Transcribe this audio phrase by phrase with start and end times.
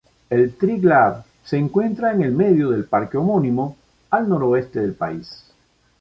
[0.31, 3.77] El Triglav se encuentra en el medio del parque homónimo,
[4.09, 5.45] al noroeste del país.